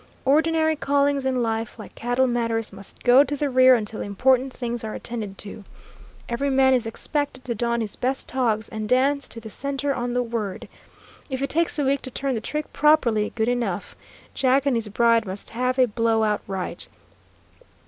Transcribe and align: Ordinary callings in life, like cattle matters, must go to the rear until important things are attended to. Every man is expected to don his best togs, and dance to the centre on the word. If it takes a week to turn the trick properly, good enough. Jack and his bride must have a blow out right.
Ordinary 0.25 0.75
callings 0.75 1.27
in 1.27 1.43
life, 1.43 1.77
like 1.77 1.93
cattle 1.93 2.25
matters, 2.25 2.73
must 2.73 3.03
go 3.03 3.23
to 3.23 3.37
the 3.37 3.51
rear 3.51 3.75
until 3.75 4.01
important 4.01 4.51
things 4.51 4.83
are 4.83 4.95
attended 4.95 5.37
to. 5.37 5.63
Every 6.27 6.49
man 6.49 6.73
is 6.73 6.87
expected 6.87 7.45
to 7.45 7.53
don 7.53 7.81
his 7.81 7.95
best 7.95 8.27
togs, 8.27 8.67
and 8.67 8.89
dance 8.89 9.27
to 9.27 9.39
the 9.39 9.51
centre 9.51 9.93
on 9.93 10.15
the 10.15 10.23
word. 10.23 10.67
If 11.29 11.43
it 11.43 11.51
takes 11.51 11.77
a 11.77 11.83
week 11.85 12.01
to 12.01 12.09
turn 12.09 12.33
the 12.33 12.41
trick 12.41 12.73
properly, 12.73 13.31
good 13.35 13.47
enough. 13.47 13.95
Jack 14.33 14.65
and 14.65 14.75
his 14.75 14.87
bride 14.87 15.27
must 15.27 15.51
have 15.51 15.77
a 15.77 15.85
blow 15.85 16.23
out 16.23 16.41
right. 16.47 16.87